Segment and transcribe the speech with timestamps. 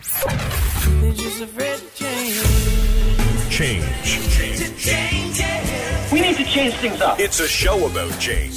[0.00, 2.40] They're just afraid to change.
[3.50, 4.18] Change.
[6.10, 7.20] We need to change things up.
[7.20, 8.56] It's a show about change.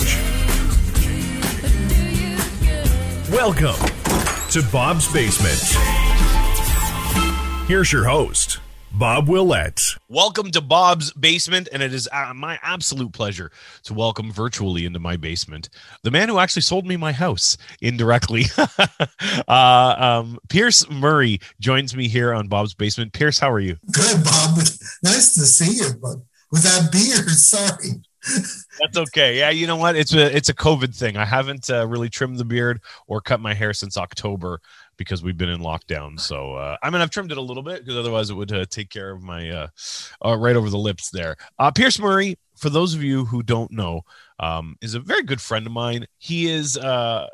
[3.30, 3.76] Welcome
[4.52, 5.60] to Bob's Basement.
[7.68, 8.60] Here's your host,
[8.96, 9.82] Bob Willett.
[10.08, 13.52] Welcome to Bob's basement, and it is uh, my absolute pleasure
[13.86, 15.70] to welcome virtually into my basement
[16.04, 18.46] the man who actually sold me my house indirectly.
[19.48, 23.14] uh, um, Pierce Murray joins me here on Bob's basement.
[23.14, 23.78] Pierce, how are you?
[23.92, 24.58] Good, Bob.
[25.02, 26.18] Nice to see you, but
[26.52, 28.04] with that beard, sorry.
[28.80, 29.40] That's okay.
[29.40, 29.96] Yeah, you know what?
[29.96, 31.18] It's a it's a COVID thing.
[31.18, 34.62] I haven't uh, really trimmed the beard or cut my hair since October
[34.98, 36.20] because we've been in lockdown.
[36.20, 38.66] So uh, I mean, I've trimmed it a little bit because otherwise it would uh,
[38.70, 39.68] take care of my uh,
[40.26, 41.36] uh, right over the lips there.
[41.60, 44.02] Uh, Pierce Murray, for those of you who don't know,
[44.40, 46.06] um, is a very good friend of mine.
[46.18, 47.28] He is uh,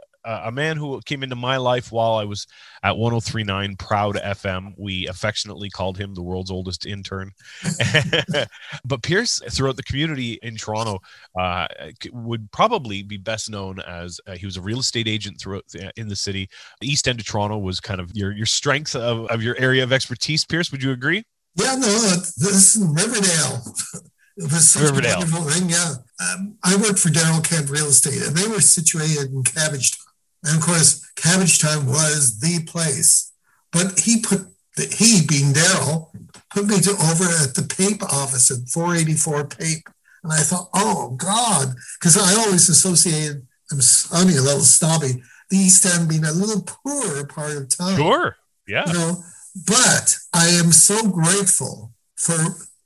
[0.45, 2.45] a man who came into my life while I was
[2.83, 4.73] at 1039 Proud FM.
[4.77, 7.31] We affectionately called him the world's oldest intern.
[8.85, 10.99] but Pierce, throughout the community in Toronto,
[11.39, 11.67] uh,
[12.11, 15.91] would probably be best known as uh, he was a real estate agent throughout the,
[15.97, 16.49] in the city.
[16.81, 19.83] The East End of Toronto was kind of your your strength of, of your area
[19.83, 20.45] of expertise.
[20.45, 21.23] Pierce, would you agree?
[21.55, 23.63] Yeah, no, this is Riverdale.
[24.37, 25.15] It was such Riverdale.
[25.15, 25.69] a wonderful thing.
[25.69, 25.95] Yeah.
[26.21, 30.08] Um, I worked for Daryl Kent Real Estate, and they were situated in Cabbagetown.
[30.43, 33.31] And of course, Cabbagetown was the place.
[33.71, 34.41] But he put,
[34.77, 36.09] the, he being Daryl,
[36.53, 39.87] put me to over at the Pape office at 484 Pape.
[40.23, 45.57] And I thought, oh God, because I always associated, I'm sounding a little snobby, the
[45.57, 48.35] East End being a little poorer part of town Sure.
[48.67, 48.83] Yeah.
[48.87, 49.23] you know
[49.67, 52.37] but i am so grateful for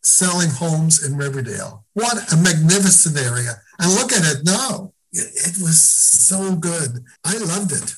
[0.02, 5.62] selling homes in riverdale what a magnificent area and look at it now it, it
[5.62, 7.94] was so good i loved it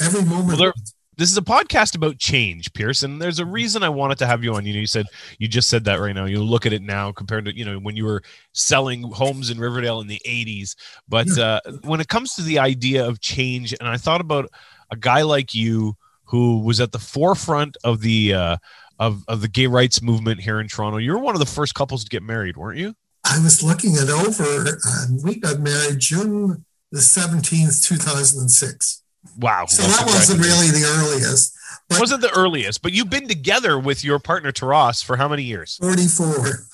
[0.00, 0.74] every moment Well, there-
[1.18, 4.42] this is a podcast about change, Pierce, and there's a reason I wanted to have
[4.42, 4.64] you on.
[4.64, 5.04] You know, you said
[5.38, 6.24] you just said that right now.
[6.24, 8.22] You look at it now compared to you know when you were
[8.52, 10.74] selling homes in Riverdale in the '80s.
[11.10, 14.50] But uh, when it comes to the idea of change, and I thought about
[14.90, 15.94] a guy like you
[16.24, 18.56] who was at the forefront of the uh,
[18.98, 20.96] of of the gay rights movement here in Toronto.
[20.96, 22.94] You were one of the first couples to get married, weren't you?
[23.24, 29.02] I was looking it over and we got married june the 17th 2006
[29.38, 29.66] Wow.
[29.66, 31.56] so that wasn't really the earliest
[31.88, 35.42] but wasn't the earliest, but you've been together with your partner Taras for how many
[35.42, 35.76] years?
[35.80, 36.64] 44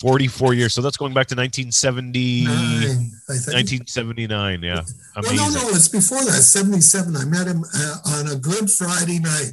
[0.00, 0.74] 44 years.
[0.74, 4.62] So that's going back to 1970, Nine, 1979.
[4.62, 4.74] Yeah.
[4.74, 4.84] Well,
[5.16, 5.36] Amazing.
[5.36, 6.42] no, no, it's before that.
[6.42, 7.16] 77.
[7.16, 9.52] I met him uh, on a Good Friday night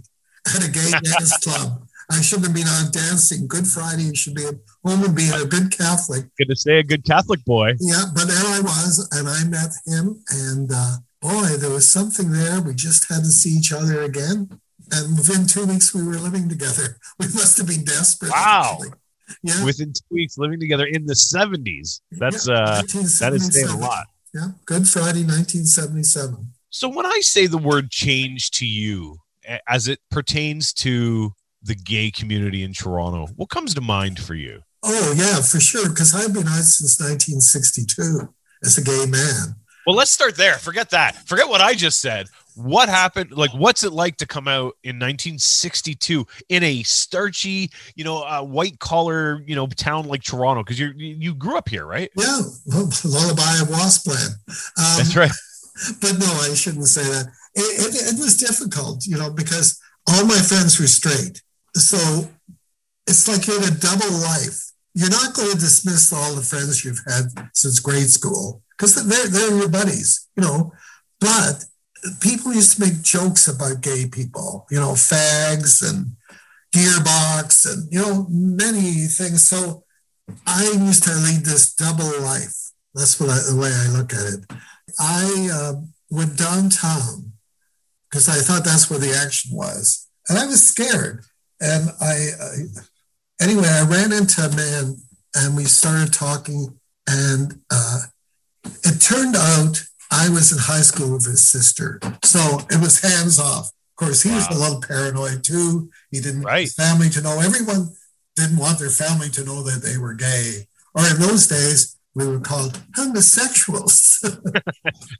[0.56, 1.84] at a gay dance club.
[2.10, 3.48] I shouldn't have been out dancing.
[3.48, 4.56] Good Friday, should be at
[4.88, 6.26] home and being a good Catholic.
[6.38, 7.74] Going to say a good Catholic boy.
[7.80, 12.32] Yeah, but there I was, and I met him, and uh, boy, there was something
[12.32, 12.62] there.
[12.62, 14.60] We just had to see each other again.
[14.92, 16.98] And within two weeks, we were living together.
[17.20, 18.32] We must have been desperate.
[18.32, 18.74] Wow.
[18.74, 18.94] actually.
[19.44, 19.66] Yeah.
[19.66, 22.02] Within two weeks, living together in the 70s.
[22.12, 24.06] That's Yeah, uh that is saying a lot.
[24.34, 26.54] Yeah, Good Friday, 1977.
[26.70, 29.18] So when I say the word change to you,
[29.68, 31.34] as it pertains to
[31.64, 34.62] the gay community in Toronto, what comes to mind for you?
[34.84, 35.90] Oh, yeah, for sure.
[35.90, 38.34] Because I've been out since 1962
[38.64, 39.56] as a gay man.
[39.86, 40.56] Well, let's start there.
[40.56, 41.16] Forget that.
[41.28, 42.28] Forget what I just said.
[42.56, 43.32] What happened?
[43.32, 48.44] Like, what's it like to come out in 1962 in a starchy, you know, uh,
[48.44, 50.64] white collar, you know, town like Toronto?
[50.64, 52.12] Because you you grew up here, right?
[52.18, 54.32] Yeah, well, lullaby of waspland.
[54.78, 55.32] Um, That's right.
[56.02, 57.28] But no, I shouldn't say that.
[57.56, 61.42] It, it, it was difficult, you know, because all my friends were straight.
[61.76, 62.30] So
[63.06, 64.67] it's like you're in a double life.
[64.98, 69.28] You're not going to dismiss all the friends you've had since grade school because they're,
[69.28, 70.74] they're your buddies, you know.
[71.20, 71.66] But
[72.20, 76.14] people used to make jokes about gay people, you know, fags and
[76.74, 79.48] gearbox and, you know, many things.
[79.48, 79.84] So
[80.48, 82.58] I used to lead this double life.
[82.96, 84.40] That's what I, the way I look at it.
[85.00, 85.74] I uh,
[86.10, 87.34] went downtown
[88.10, 91.24] because I thought that's where the action was, and I was scared.
[91.62, 92.52] And I, I
[93.42, 94.98] anyway, I ran into a man,
[95.36, 98.00] and we started talking, and uh,
[98.84, 103.40] it turned out I was in high school with his sister, so it was hands
[103.40, 103.68] off.
[103.68, 105.90] Of course, he was a little paranoid too.
[106.12, 107.40] He didn't want his family to know.
[107.40, 107.90] Everyone
[108.36, 112.28] didn't want their family to know that they were gay, or in those days we
[112.28, 114.06] were called homosexuals.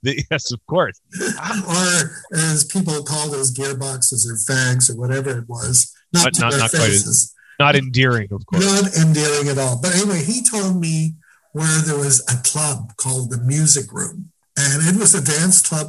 [0.02, 1.00] Yes, of course.
[1.70, 5.94] or as people called those gearboxes or fags or whatever it was.
[6.14, 8.66] Not, But to not their not quite faces, not endearing, of course.
[8.66, 9.80] not endearing at all.
[9.82, 11.16] But anyway, he told me
[11.54, 15.88] where there was a club called the Music Room, and it was a dance club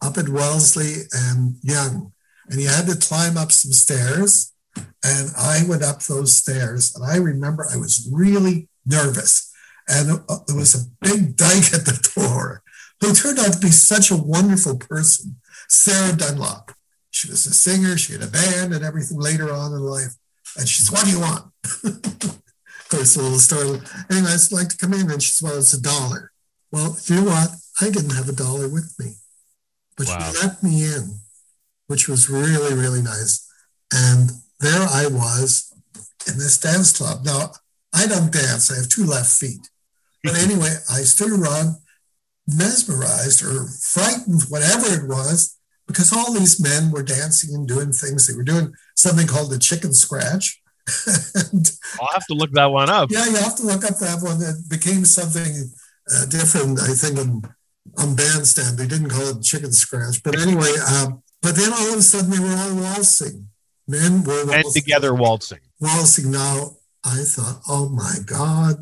[0.00, 2.12] up at Wellesley and Yonge.
[2.48, 4.52] and you had to climb up some stairs.
[5.04, 9.52] And I went up those stairs, and I remember I was really nervous.
[9.88, 12.62] And uh, there was a big dyke at the door
[13.00, 15.36] who turned out to be such a wonderful person,
[15.68, 16.72] Sarah Dunlop.
[17.10, 20.14] She was a singer, she had a band and everything later on in life.
[20.56, 21.44] And she said, What do you want?
[21.84, 23.80] of course, a little story.
[24.10, 25.10] Anyway, I'd like to come in.
[25.10, 26.32] And she said, Well, it's a dollar.
[26.70, 27.50] Well, if you know what?
[27.80, 29.14] I didn't have a dollar with me,
[29.96, 30.30] but wow.
[30.30, 31.20] she let me in,
[31.86, 33.48] which was really, really nice.
[33.92, 35.72] And there I was
[36.26, 37.24] in this dance club.
[37.24, 37.52] Now,
[37.94, 39.68] I don't dance, I have two left feet.
[40.22, 41.76] But anyway, I stood around
[42.46, 45.58] mesmerized or frightened, whatever it was,
[45.92, 48.26] because all these men were dancing and doing things.
[48.26, 50.60] They were doing something called the chicken scratch.
[51.34, 53.10] and, I'll have to look that one up.
[53.10, 54.42] Yeah, you have to look up that one.
[54.42, 55.70] It became something
[56.12, 57.42] uh, different, I think, on,
[57.98, 58.78] on bandstand.
[58.78, 60.22] They didn't call it chicken scratch.
[60.22, 63.48] But anyway, um, but then all of a sudden they were all waltzing.
[63.86, 64.54] Men were waltzing.
[64.54, 65.60] And together waltzing.
[65.80, 66.30] Waltzing.
[66.30, 68.76] Now I thought, oh my God.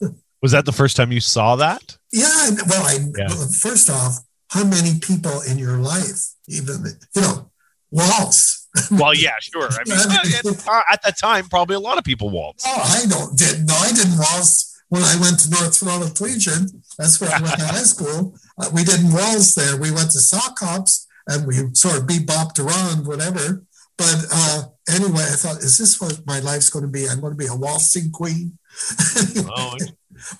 [0.42, 1.96] Was that the first time you saw that?
[2.12, 2.50] Yeah.
[2.68, 3.28] Well, I yeah.
[3.28, 4.18] well, first off,
[4.54, 6.76] how many people in your life even
[7.14, 7.50] you know
[7.90, 8.68] waltz?
[8.90, 9.68] Well, yeah, sure.
[9.70, 9.98] I mean,
[10.68, 12.64] uh, at that time, probably a lot of people waltz.
[12.66, 16.70] Oh, I don't did no, I didn't waltz when I went to North Toronto Collegiate.
[16.98, 18.34] That's where I went to high school.
[18.58, 19.76] Uh, we didn't waltz there.
[19.76, 23.64] We went to sock hops and we sort of bebopped around, whatever.
[23.96, 27.08] But uh, anyway, I thought, is this what my life's going to be?
[27.08, 28.58] I'm going to be a waltzing queen.
[29.56, 29.76] oh,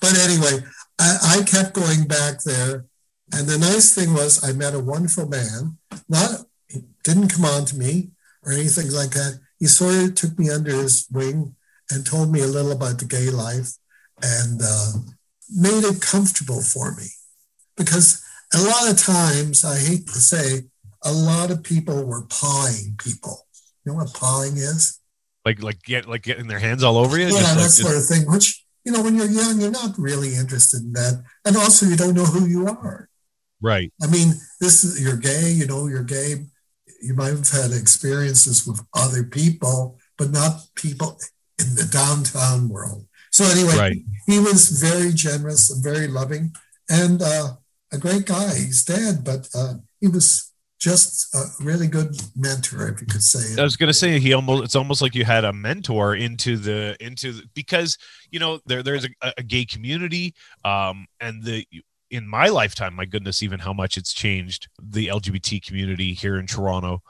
[0.01, 0.65] but anyway,
[0.99, 2.87] I, I kept going back there.
[3.33, 5.79] And the nice thing was, I met a wonderful man.
[6.09, 6.45] Not
[7.05, 8.11] didn't come on to me
[8.43, 9.41] or anything like that.
[9.59, 11.55] He sort of took me under his wing
[11.91, 13.73] and told me a little about the gay life
[14.23, 14.93] and uh,
[15.55, 17.07] made it comfortable for me.
[17.77, 18.23] Because
[18.55, 20.63] a lot of times, I hate to say,
[21.03, 23.47] a lot of people were pawing people.
[23.85, 24.99] You know what pawing is?
[25.45, 27.27] Like like get like getting their hands all over you.
[27.27, 28.31] Yeah, that like, sort of thing.
[28.31, 31.23] Which you know, when you're young, you're not really interested in that.
[31.45, 33.09] And also, you don't know who you are.
[33.61, 33.93] Right.
[34.03, 36.47] I mean, this is, you're gay, you know, you're gay.
[37.03, 41.19] You might have had experiences with other people, but not people
[41.59, 43.07] in the downtown world.
[43.31, 43.97] So, anyway, right.
[44.27, 46.53] he was very generous and very loving
[46.89, 47.55] and uh,
[47.93, 48.55] a great guy.
[48.55, 50.53] He's dead, but uh, he was
[50.85, 53.61] just a really good mentor, if you could say.
[53.61, 56.57] I was going to say he almost it's almost like you had a mentor into
[56.57, 57.97] the into the, because
[58.31, 60.35] you know there there's a, a gay community,
[60.65, 61.67] um, and the
[62.15, 66.47] in my lifetime, my goodness, even how much it's changed the LGBT community here in
[66.47, 67.03] Toronto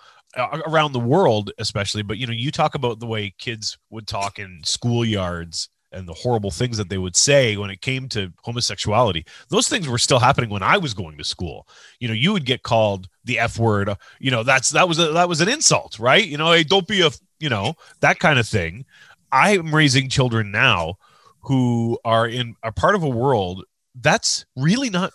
[0.67, 2.03] around the world especially.
[2.03, 6.15] But you know you talk about the way kids would talk in schoolyards and the
[6.15, 9.25] horrible things that they would say when it came to homosexuality.
[9.49, 11.69] Those things were still happening when i was going to school.
[12.01, 13.91] You know you would get called the f word.
[14.19, 16.27] You know that's that was a, that was an insult right?
[16.27, 18.87] You know hey don't be a you know that kind of thing.
[19.31, 20.95] I'm raising children now
[21.41, 25.13] who are in a part of a world that's really not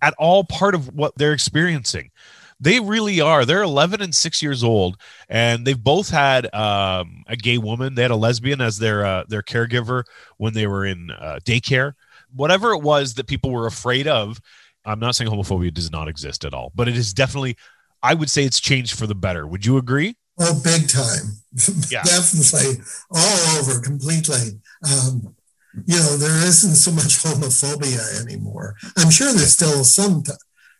[0.00, 2.10] at all part of what they're experiencing
[2.62, 3.44] they really are.
[3.44, 4.96] They're 11 and six years old,
[5.28, 7.96] and they've both had um, a gay woman.
[7.96, 10.04] They had a lesbian as their uh, their caregiver
[10.36, 11.94] when they were in uh, daycare.
[12.34, 14.40] Whatever it was that people were afraid of,
[14.84, 17.56] I'm not saying homophobia does not exist at all, but it is definitely.
[18.04, 19.46] I would say it's changed for the better.
[19.46, 20.16] Would you agree?
[20.38, 21.36] Oh, big time.
[21.90, 22.02] Yeah.
[22.02, 24.60] definitely all over completely.
[24.90, 25.36] Um,
[25.86, 28.76] you know, there isn't so much homophobia anymore.
[28.96, 30.32] I'm sure there's still some t-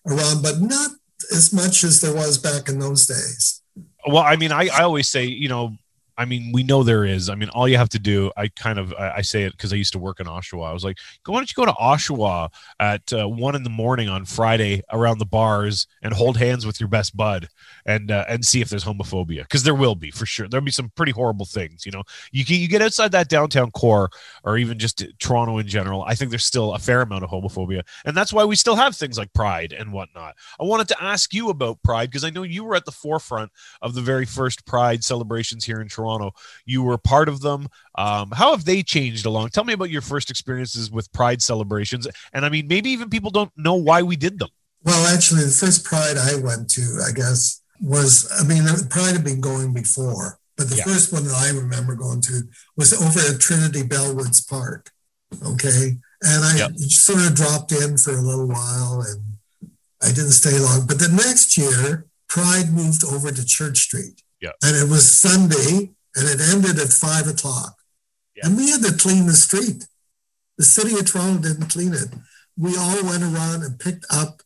[0.06, 0.90] around, but not
[1.32, 3.62] as much as there was back in those days.
[4.06, 5.76] Well, I mean, I, I always say, you know,
[6.16, 7.28] I mean, we know there is.
[7.28, 9.72] I mean, all you have to do, I kind of, I, I say it because
[9.72, 10.68] I used to work in Oshawa.
[10.68, 14.08] I was like, why don't you go to Oshawa at uh, one in the morning
[14.08, 17.48] on Friday around the bars and hold hands with your best bud
[17.86, 20.48] and uh, and see if there's homophobia because there will be for sure.
[20.48, 21.86] There'll be some pretty horrible things.
[21.86, 24.10] You know, you you get outside that downtown core
[24.44, 26.02] or even just Toronto in general.
[26.02, 28.94] I think there's still a fair amount of homophobia, and that's why we still have
[28.94, 30.34] things like Pride and whatnot.
[30.60, 33.50] I wanted to ask you about Pride because I know you were at the forefront
[33.80, 36.01] of the very first Pride celebrations here in Toronto.
[36.02, 36.32] Toronto.
[36.64, 37.68] You were part of them.
[37.96, 39.50] Um, how have they changed along?
[39.50, 43.30] Tell me about your first experiences with Pride celebrations, and I mean, maybe even people
[43.30, 44.48] don't know why we did them.
[44.84, 49.24] Well, actually, the first Pride I went to, I guess, was I mean, Pride had
[49.24, 50.84] been going before, but the yeah.
[50.84, 52.42] first one that I remember going to
[52.76, 54.90] was over at Trinity Bellwoods Park.
[55.46, 56.72] Okay, and I yep.
[56.76, 59.68] sort of dropped in for a little while, and
[60.02, 60.86] I didn't stay long.
[60.86, 64.21] But the next year, Pride moved over to Church Street.
[64.42, 64.50] Yeah.
[64.62, 67.78] And it was Sunday, and it ended at five o'clock.
[68.36, 68.46] Yeah.
[68.46, 69.86] And we had to clean the street.
[70.58, 72.08] The city of Toronto didn't clean it.
[72.58, 74.42] We all went around and picked up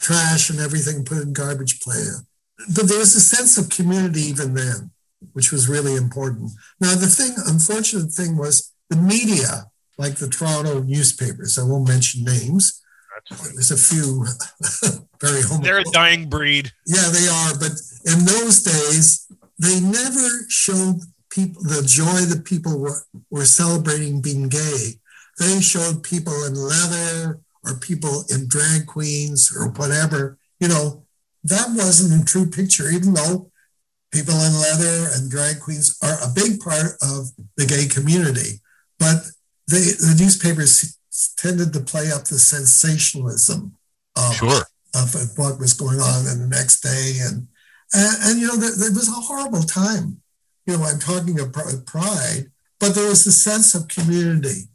[0.00, 2.26] trash and everything, put in garbage plan.
[2.74, 4.90] but there was a sense of community even then,
[5.32, 6.52] which was really important.
[6.80, 12.24] Now, the thing, unfortunate thing was the media, like the Toronto newspapers, I won't mention
[12.24, 12.81] names.
[13.30, 14.24] There's a few
[15.20, 15.62] very homophobic.
[15.62, 16.72] They're a dying breed.
[16.86, 17.58] Yeah, they are.
[17.58, 17.72] But
[18.04, 19.26] in those days,
[19.58, 21.00] they never showed
[21.30, 24.94] people the joy that people were, were celebrating being gay.
[25.38, 30.38] They showed people in leather or people in drag queens or whatever.
[30.60, 31.04] You know,
[31.44, 33.50] that wasn't a true picture, even though
[34.12, 38.60] people in leather and drag queens are a big part of the gay community.
[38.98, 39.22] But
[39.68, 40.98] they, the newspapers
[41.36, 43.76] tended to play up the sensationalism
[44.16, 44.62] of, Sure.
[44.94, 47.18] of what was going on in the next day.
[47.22, 47.48] And,
[47.92, 50.20] and, and you know, there, there was a horrible time.
[50.66, 54.68] You know, I'm talking of pr- pride, but there was a sense of community.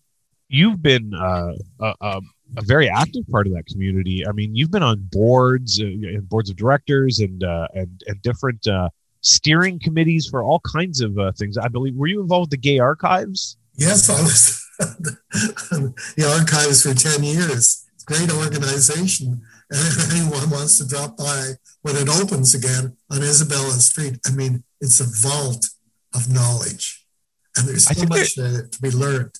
[0.49, 2.21] You've been uh, a, a,
[2.57, 4.25] a very active part of that community.
[4.27, 8.21] I mean, you've been on boards, uh, and boards of directors, and uh, and and
[8.21, 8.89] different uh,
[9.21, 11.57] steering committees for all kinds of uh, things.
[11.57, 11.95] I believe.
[11.95, 13.57] Were you involved with the Gay Archives?
[13.75, 17.85] Yes, I was the archives for 10 years.
[17.95, 19.41] It's a great organization.
[19.69, 24.31] And if anyone wants to drop by when it opens again on Isabella Street, I
[24.31, 25.65] mean, it's a vault
[26.15, 27.05] of knowledge.
[27.57, 29.31] And there's so much to, to be learned.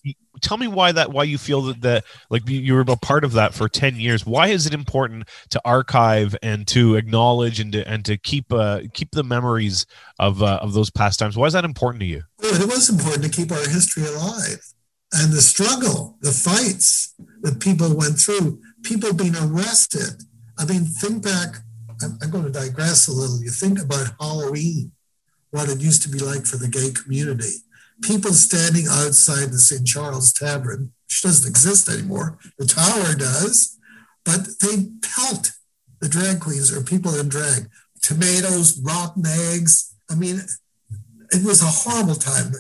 [0.42, 1.12] Tell me why that.
[1.12, 4.00] Why you feel that that like you- you were a part of that for ten
[4.00, 4.26] years.
[4.26, 8.82] Why is it important to archive and to acknowledge and to and to keep uh,
[8.94, 9.86] keep the memories
[10.20, 11.38] of uh, of those past times?
[11.38, 12.24] Why is that important to you?
[12.42, 14.62] Well, it was important to keep our history alive.
[15.14, 20.24] And the struggle, the fights that people went through, people being arrested.
[20.58, 21.58] I mean, think back,
[22.02, 23.42] I'm, going to digress a little.
[23.42, 24.92] You think about Halloween,
[25.52, 27.64] what it used to be like for the gay community.
[28.02, 29.88] People standing outside the St.
[29.88, 32.38] Charles Tavern, which doesn't exist anymore.
[32.60, 33.78] The tower does,
[34.26, 35.52] but they pelt
[36.00, 37.70] the drag queens or people in drag.
[38.02, 39.96] Tomatoes, rotten eggs.
[40.12, 40.42] I mean,
[41.32, 42.52] it was a horrible time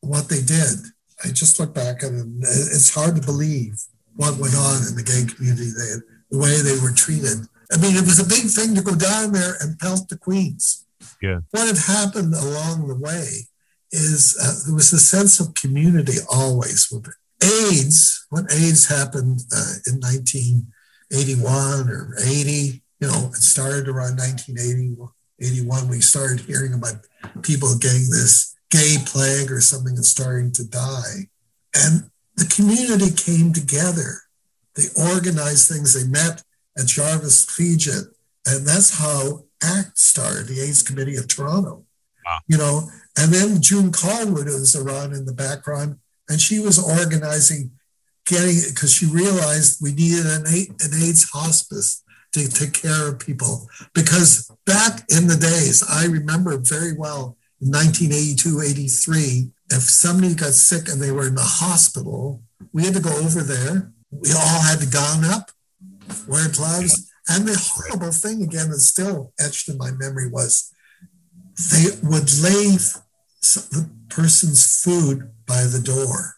[0.00, 0.78] what they did.
[1.24, 3.74] I just look back and it's hard to believe
[4.16, 6.00] what went on in the gay community, they,
[6.30, 7.46] the way they were treated.
[7.72, 10.86] I mean, it was a big thing to go down there and pelt the queens.
[11.20, 11.40] Yeah.
[11.50, 13.48] What had happened along the way
[13.90, 17.14] is uh, there was a sense of community always with it.
[17.42, 25.08] AIDS, when AIDS happened uh, in 1981 or 80, you know, it started around 1981.
[25.40, 25.88] 81.
[25.88, 26.94] We started hearing about
[27.42, 31.30] people getting this gay plague or something and starting to die.
[31.74, 34.22] And the community came together.
[34.74, 35.94] They organized things.
[35.94, 36.42] They met
[36.76, 38.08] at Jarvis Collegiate.
[38.46, 41.84] And that's how ACT started, the AIDS Committee of Toronto.
[42.26, 42.38] Wow.
[42.48, 47.70] You know, and then June Callwood was around in the background and she was organizing,
[48.26, 52.02] getting because she realized we needed an, an AIDS hospice
[52.32, 53.68] to take care of people.
[53.94, 60.52] Because back in the days, I remember very well in 1982, 83, if somebody got
[60.52, 62.42] sick and they were in the hospital,
[62.72, 63.92] we had to go over there.
[64.10, 65.50] We all had to gown up,
[66.28, 67.10] wear gloves.
[67.28, 70.72] And the horrible thing again that's still etched in my memory was
[71.72, 72.94] they would leave
[73.40, 76.36] the person's food by the door.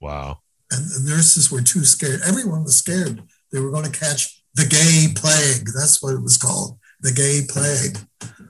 [0.00, 0.40] Wow.
[0.70, 2.20] And the nurses were too scared.
[2.26, 3.22] Everyone was scared.
[3.52, 5.68] They were going to catch the gay plague.
[5.74, 6.78] That's what it was called.
[7.00, 7.98] The gay plague.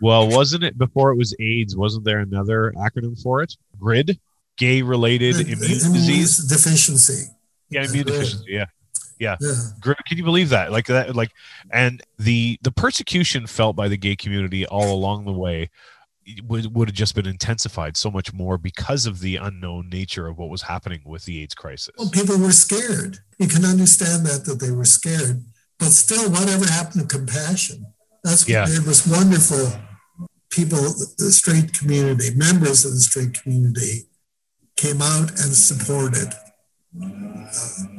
[0.01, 1.77] Well, wasn't it before it was AIDS?
[1.77, 3.57] Wasn't there another acronym for it?
[3.79, 4.19] GRID,
[4.57, 6.39] gay related immune disease.
[6.47, 7.31] deficiency.
[7.71, 8.45] Yeah, immune deficiency.
[8.49, 8.67] Yeah.
[9.19, 9.37] Yeah.
[9.41, 9.55] Yeah.
[9.83, 10.73] Can you believe that?
[10.73, 11.31] Like that, like,
[11.71, 15.71] and the the persecution felt by the gay community all along the way
[16.45, 20.39] would would have just been intensified so much more because of the unknown nature of
[20.39, 21.95] what was happening with the AIDS crisis.
[21.97, 23.19] Well, people were scared.
[23.39, 25.45] You can understand that that they were scared,
[25.79, 27.87] but still, whatever happened to compassion?
[28.27, 28.67] That's what Yeah.
[28.69, 29.65] it was wonderful.
[30.51, 30.83] People,
[31.19, 34.09] the straight community, members of the straight community,
[34.77, 37.47] came out and supported uh,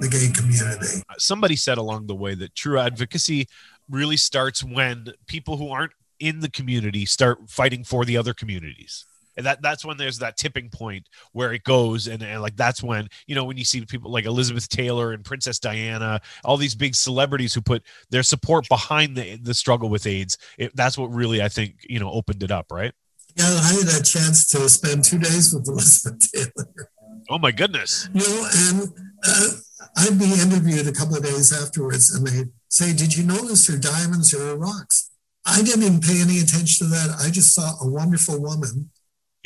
[0.02, 1.02] the gay community.
[1.18, 3.48] Somebody said along the way that true advocacy
[3.90, 9.06] really starts when people who aren't in the community start fighting for the other communities.
[9.38, 12.84] And that that's when there's that tipping point where it goes and, and like that's
[12.84, 16.76] when you know when you see people like Elizabeth Taylor and Princess Diana, all these
[16.76, 20.38] big celebrities who put their support behind the the struggle with AIDS.
[20.58, 22.94] It, that's what really I think you know opened it up, right?
[23.36, 26.92] Yeah, I had a chance to spend two days with Elizabeth Taylor.
[27.30, 28.10] Oh my goodness!
[28.14, 28.90] You know, and
[29.24, 29.50] uh,
[29.98, 33.78] I'd be interviewed a couple of days afterwards, and they'd say, Did you notice her
[33.78, 35.12] diamonds or her rocks?
[35.46, 37.18] I didn't even pay any attention to that.
[37.22, 38.90] I just saw a wonderful woman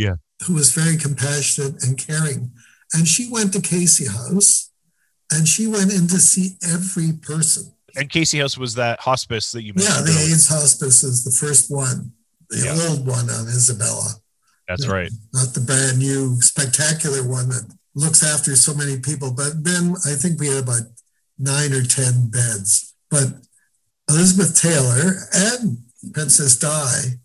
[0.01, 0.15] Yeah.
[0.47, 2.51] who was very compassionate and caring.
[2.93, 4.71] And she went to Casey House
[5.31, 7.71] and she went in to see every person.
[7.95, 9.95] And Casey House was that hospice that you mentioned.
[9.97, 10.33] Yeah, the earlier.
[10.33, 12.13] AIDS hospice is the first one
[12.49, 12.87] the Yeah.
[12.89, 14.15] old one on Isabella,
[14.67, 14.91] That's Yeah.
[14.91, 15.11] right.
[15.33, 17.65] not the brand new spectacular one that
[17.95, 19.31] looks after so many people.
[19.31, 20.83] But then I think we had about
[21.39, 22.93] nine or 10 beds.
[23.09, 23.27] But
[24.09, 25.77] Elizabeth Taylor and
[26.13, 27.19] Princess Di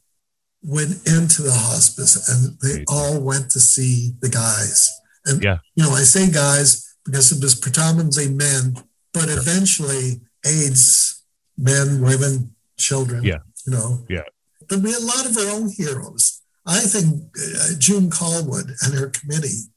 [0.66, 4.90] went into the hospice and they all went to see the guys.
[5.24, 5.58] And, Yeah.
[5.76, 8.76] you know, I say guys because it was predominantly men,
[9.14, 11.22] but eventually AIDS,
[11.56, 13.38] men, women, children, Yeah.
[13.64, 14.04] you know.
[14.10, 14.26] Yeah.
[14.68, 16.40] But we had a lot of our own heroes.
[16.66, 19.70] I think uh, June Callwood and her committee,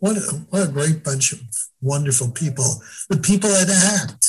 [0.00, 1.40] what a, what a great bunch of
[1.80, 2.82] wonderful people.
[3.08, 4.26] The people at ACT,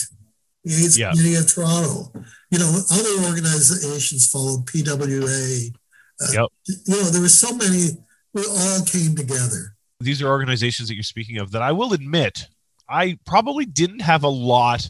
[0.64, 1.10] the AIDS Yeah.
[1.12, 2.14] Committee of Toronto,
[2.52, 5.74] you know, other organizations followed, PWA.
[6.22, 6.48] Uh, Yep.
[6.88, 7.90] You know, there were so many,
[8.34, 9.76] we all came together.
[10.00, 12.48] These are organizations that you're speaking of that I will admit
[12.90, 14.90] I probably didn't have a lot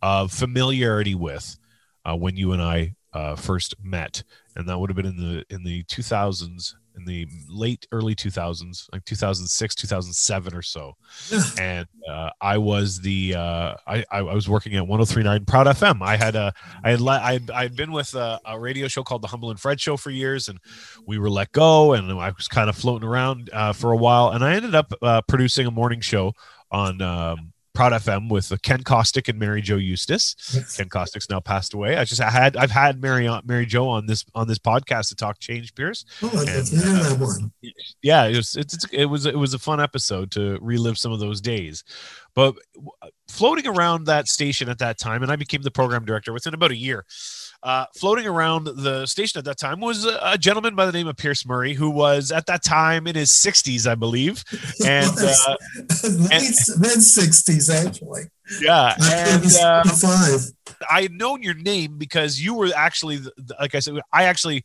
[0.00, 1.56] of familiarity with
[2.04, 4.22] uh, when you and I uh, first met,
[4.56, 8.88] and that would have been in the in the 2000s, in the late early 2000s,
[8.92, 10.96] like 2006, 2007 or so.
[11.60, 16.02] And uh, I was the uh, I, I was working at 103.9 Proud FM.
[16.02, 16.52] I had a
[16.82, 19.28] I had le- I had, I had been with a, a radio show called the
[19.28, 20.58] Humble and Fred Show for years, and
[21.06, 24.30] we were let go, and I was kind of floating around uh, for a while,
[24.30, 26.32] and I ended up uh, producing a morning show
[26.70, 27.00] on.
[27.00, 30.36] Um, Proud FM with uh, Ken Kostick and Mary Jo Eustace.
[30.76, 31.96] Ken Kostick's now passed away.
[31.96, 35.08] I just I had I've had Mary on Mary Jo on this on this podcast
[35.08, 37.52] to talk change Pierce Oh, And, didn't uh, that one.
[38.02, 41.10] yeah it was it's, it's it was it was a fun episode to relive some
[41.12, 41.82] of those days
[42.34, 42.54] but
[43.28, 46.70] floating around that station at that time and i became the program director within about
[46.70, 47.04] a year
[47.64, 51.08] uh, floating around the station at that time was a, a gentleman by the name
[51.08, 54.44] of pierce murray who was at that time in his 60s i believe
[54.86, 55.56] and uh,
[56.78, 58.24] mid sixties actually.
[58.60, 59.82] yeah and uh.
[60.90, 63.20] I had known your name because you were actually,
[63.58, 64.64] like I said, I actually,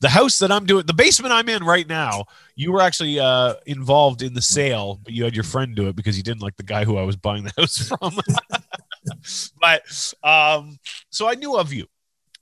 [0.00, 2.24] the house that I'm doing, the basement I'm in right now,
[2.56, 5.96] you were actually uh, involved in the sale, but you had your friend do it
[5.96, 8.18] because you didn't like the guy who I was buying the house from.
[9.60, 9.82] but
[10.22, 10.78] um,
[11.10, 11.86] so I knew of you.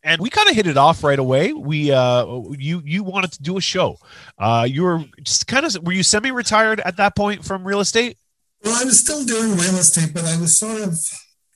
[0.02, 1.52] And we kind of hit it off right away.
[1.52, 2.24] We, uh,
[2.58, 3.98] you, you wanted to do a show.
[4.38, 8.16] Uh, you were just kind of, were you semi-retired at that point from real estate?
[8.64, 10.98] Well, I was still doing real estate, but I was sort of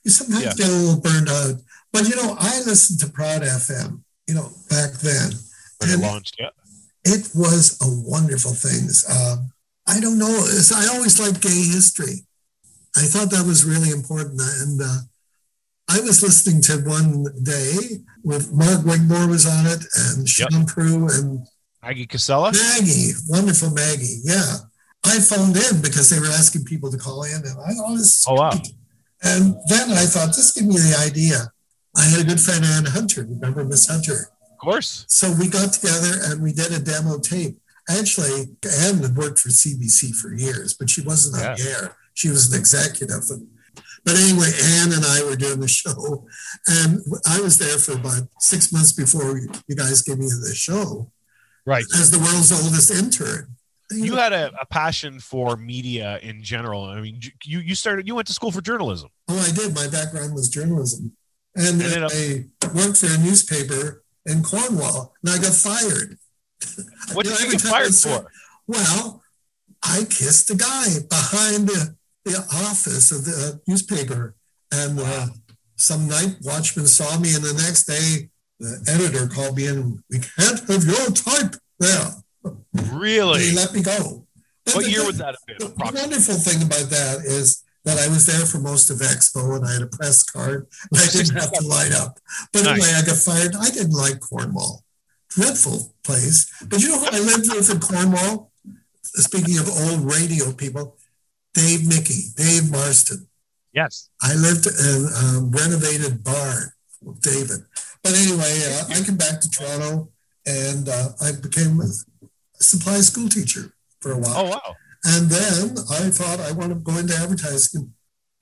[0.03, 0.53] you sometimes Yeah.
[0.53, 1.55] get a little burned out.
[1.91, 5.31] But you know, I listened to Proud FM, you know, back then.
[5.79, 6.49] When it launched, yeah.
[7.03, 8.87] it was a wonderful thing.
[9.09, 9.51] Um,
[9.87, 10.47] I don't know.
[10.75, 12.25] I always liked gay history.
[12.95, 14.39] I thought that was really important.
[14.61, 14.99] And uh,
[15.87, 20.51] I was listening to one day with Mark Wigmore was on it and Yep.
[20.51, 21.45] Sean Prue and
[21.83, 22.51] Maggie Cassella.
[22.53, 24.21] Maggie, wonderful Maggie.
[24.23, 24.55] Yeah.
[25.05, 28.25] I phoned in because they were asking people to call in and I this is
[28.27, 28.51] Oh, wow.
[29.23, 31.51] And then I thought, just give me the idea.
[31.95, 33.21] I had a good friend, Ann Hunter.
[33.21, 34.29] Remember Miss Hunter?
[34.51, 35.05] Of course.
[35.07, 37.57] So we got together and we did a demo tape.
[37.87, 41.95] Actually, Anne had worked for CBC for years, but she wasn't on the air.
[42.15, 43.23] She was an executive.
[43.29, 43.47] And,
[44.05, 46.25] but anyway, Anne and I were doing the show,
[46.67, 49.37] and I was there for about six months before
[49.67, 51.11] you guys gave me the show
[51.65, 51.83] Right.
[51.95, 53.49] as the world's oldest intern.
[53.91, 56.85] you had a, a passion for media in general.
[56.85, 59.09] I mean, you you started you went to school for journalism.
[59.27, 59.73] Oh, I did.
[59.75, 61.11] My background was journalism.
[61.55, 66.17] And up- I worked for a newspaper in Cornwall and I got fired.
[67.13, 68.31] What You know, did you get fired for?
[68.67, 69.21] Well,
[69.83, 72.37] I kissed a guy behind the, the
[72.69, 74.35] office of the newspaper.
[74.73, 75.27] And uh,
[75.75, 80.03] some night watchman saw me, and the next day, the editor called me in.
[80.09, 82.07] We can't have your type there.
[82.91, 83.41] Really?
[83.49, 84.25] he let me go.
[84.65, 85.57] But What the- year was that have been?
[85.67, 89.65] the wonderful thing about that is that I was there for most of Expo and
[89.65, 92.19] I had a press card and I didn't have to light up.
[92.51, 92.71] But Nice.
[92.73, 93.55] anyway, I got fired.
[93.55, 94.83] I didn't like Cornwall.
[95.29, 96.51] Dreadful place.
[96.67, 98.51] But you know who I lived with in Cornwall?
[99.03, 100.97] Speaking of old radio people,
[101.55, 103.27] Dave Mickey, Dave Marston.
[103.73, 104.09] Yes.
[104.21, 107.65] I lived in a renovated barn with David.
[108.03, 110.09] But anyway, uh, I came back to Toronto
[110.45, 111.89] and uh, I became a
[112.61, 114.33] supply school teacher for a while.
[114.35, 114.75] Oh wow.
[115.05, 117.93] And then I thought I want to go into advertising.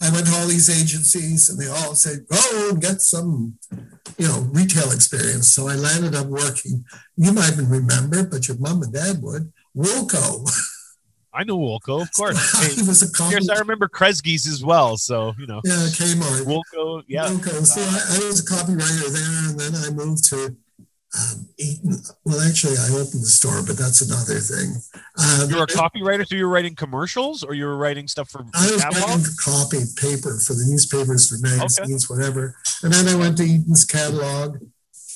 [0.02, 3.58] I went to all these agencies and they all said, go and get some,
[4.18, 5.54] you know, retail experience.
[5.54, 6.84] So I landed up working,
[7.16, 10.50] you might even remember, but your mom and dad would, Woolco.
[11.34, 12.38] I know Woolco, of course.
[12.68, 13.36] he Hey, was a copy.
[13.52, 14.98] I remember Kresge's as well.
[14.98, 16.46] So you know, Yeah, Kmart.
[16.46, 17.04] Woolco.
[17.08, 17.28] Yeah.
[17.28, 17.66] Woolco.
[17.66, 20.56] So I, I was a copywriter there and then I moved to
[21.16, 21.96] um, Eaton.
[22.26, 24.74] Well, actually, I opened the store, but that's another thing.
[25.20, 28.32] Um, You were a copywriter, so you were writing commercials, or you were writing stuff
[28.32, 29.10] for, I was catalog?
[29.10, 32.56] writing copy paper for the newspapers, for magazines, whatever.
[32.82, 34.56] And then I went to Eaton's catalog,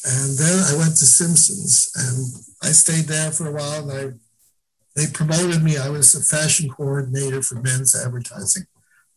[0.05, 4.03] And then I went to Simpsons and I stayed there for a while and I
[4.97, 5.77] they promoted me.
[5.77, 8.65] I was a fashion coordinator for men's advertising.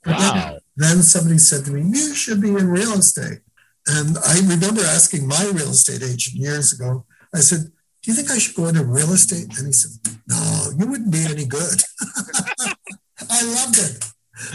[0.05, 0.59] But Wow.
[0.77, 3.41] then, then somebody said to me, You should be in real estate.
[3.87, 8.31] And I remember asking my real estate agent years ago, I said, Do you think
[8.31, 9.49] I should go into real estate?
[9.59, 9.93] And he said,
[10.29, 11.81] No, you wouldn't be any good.
[13.31, 14.05] I loved it.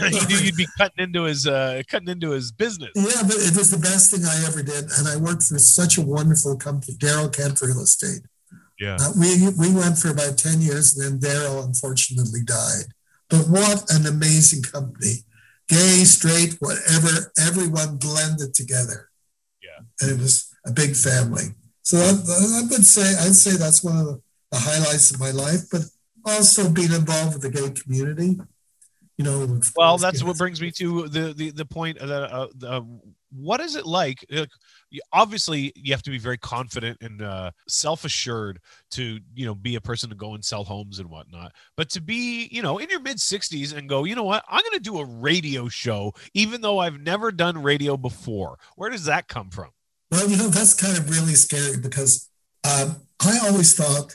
[0.12, 2.90] you knew you'd be cutting into his uh, cutting into his business.
[2.94, 4.84] Yeah, but it was the best thing I ever did.
[4.98, 8.22] And I worked for such a wonderful company, Daryl Kent Real Estate.
[8.78, 8.96] Yeah.
[9.00, 12.84] Uh, we, we went for about 10 years and then Daryl unfortunately died.
[13.28, 15.24] But what an amazing company.
[15.68, 19.10] Gay, straight, whatever, everyone blended together.
[19.62, 19.84] Yeah.
[20.00, 21.54] And it was a big family.
[21.82, 24.20] So I, I would say, I'd say that's one of the,
[24.52, 25.82] the highlights of my life, but
[26.24, 28.38] also being involved with the gay community.
[29.16, 32.82] You know, Well, that's what brings me to the the, the point that uh, uh,
[33.36, 34.24] what is it like?
[34.30, 34.50] Like,
[35.12, 38.60] Obviously, you have to be very confident and uh, self assured
[38.92, 41.52] to you know be a person to go and sell homes and whatnot.
[41.76, 44.60] But to be you know in your mid sixties and go, you know what, I'm
[44.60, 48.58] going to do a radio show, even though I've never done radio before.
[48.76, 49.70] Where does that come from?
[50.10, 52.30] Well, you know, that's kind of really scary because
[52.64, 54.14] um, I always thought,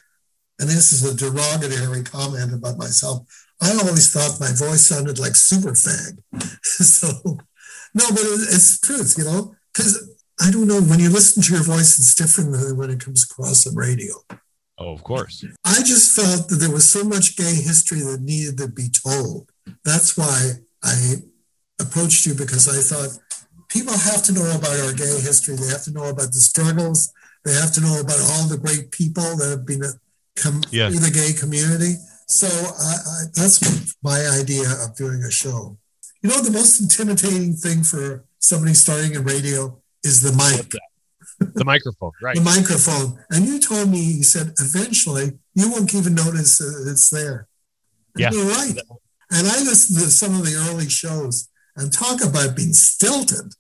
[0.60, 3.28] and this is a derogatory comment about myself,
[3.62, 6.20] I always thought my voice sounded like super fag.
[6.64, 7.38] so,
[7.94, 11.44] no, but it, it's the truth, you know, because I don't know, when you listen
[11.44, 14.14] to your voice, it's different than when it comes across on radio.
[14.78, 15.46] Oh, of course.
[15.64, 19.50] I just felt that there was so much gay history that needed to be told.
[19.86, 21.16] That's why I
[21.80, 23.20] approached you because I thought
[23.70, 25.56] people have to know about our gay history.
[25.56, 27.12] They have to know about the struggles.
[27.46, 29.84] They have to know about all the great people that have been
[30.36, 30.90] come Yeah.
[30.90, 31.96] through the gay community.
[32.28, 35.78] So I, I, that's my idea of doing a show.
[36.22, 40.72] You know, the most intimidating thing for somebody starting in radio is the mic
[41.56, 42.36] The microphone, right?
[42.36, 43.18] the microphone.
[43.32, 47.48] And you told me, you said, eventually you won't even notice that it's there.
[48.14, 48.32] And Yeah.
[48.32, 48.76] You're right.
[49.32, 53.54] And I listened to some of the early shows and talk about being stilted,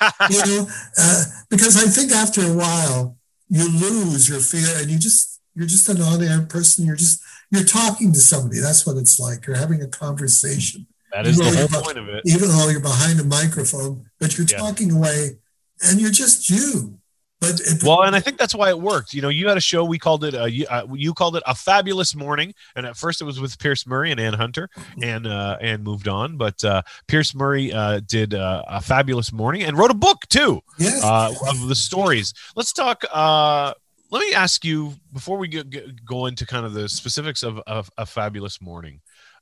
[0.30, 4.98] you know, uh, because I think after a while you lose your fear and you
[4.98, 6.86] just, you're just an on-air person.
[6.86, 8.60] You're just, you're talking to somebody.
[8.60, 9.46] That's what it's like.
[9.46, 12.22] You're having a conversation, That is the whole point of it.
[12.26, 14.58] even though you're behind a microphone, but you're Yeah.
[14.58, 15.38] talking away
[15.82, 16.98] and you're just you.
[17.40, 19.14] But it, Well, and I think that's why it worked.
[19.14, 19.82] You know, you had a show.
[19.82, 20.34] We called it.
[20.34, 23.86] Uh, you, uh, called it a fabulous morning, and at first it was with Pierce
[23.86, 24.68] Murray and Ann Hunter,
[25.02, 26.36] and uh, and moved on.
[26.36, 30.60] But uh, Pierce Murray uh, did uh, a fabulous morning and wrote a book too
[30.78, 31.00] yeah.
[31.02, 32.34] uh, of the stories.
[32.56, 33.04] Let's talk.
[33.10, 33.72] Uh,
[34.10, 37.58] let me ask you before we get, get, go into kind of the specifics of,
[37.60, 39.00] of a fabulous morning.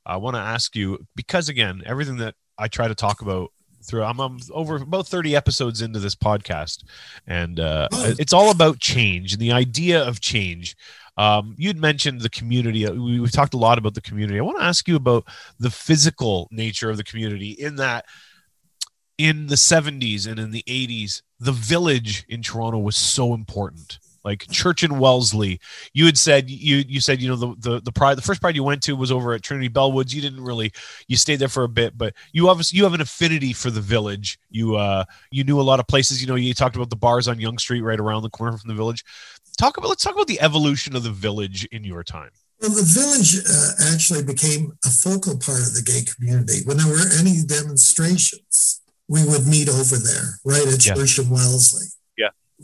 [0.09, 3.51] I want to ask you because again, everything that I try to talk about
[3.83, 6.83] through, I'm, I'm over about 30 episodes into this podcast,
[7.27, 10.75] and uh, it's all about change and the idea of change.
[11.17, 12.87] Um, you'd mentioned the community.
[12.87, 14.39] Uh, We, we've talked a lot about the community.
[14.39, 15.25] I want to ask you about
[15.59, 18.05] the physical nature of the community in that
[19.17, 23.99] in the 70s and in the 80s, the village in Toronto was so important.
[24.23, 25.59] Like Church and Wellesley,
[25.93, 28.55] you had said you you said you know the the the pride the first pride
[28.55, 30.13] you went to was over at Trinity Bellwoods.
[30.13, 30.71] You didn't really
[31.07, 33.81] you stayed there for a bit, but you obviously you have an affinity for the
[33.81, 34.37] village.
[34.49, 36.21] You uh you knew a lot of places.
[36.21, 38.67] You know you talked about the bars on Yonge Street right around the corner from
[38.67, 39.03] the village.
[39.57, 42.31] Talk about let's talk about the evolution of the village in your time.
[42.61, 46.59] Well, the village uh, actually became a focal part of the gay community.
[46.65, 50.95] When there were any demonstrations, we would meet over there, right at Yeah.
[50.95, 51.87] Church of Wellesley.